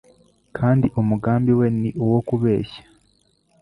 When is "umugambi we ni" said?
0.99-1.89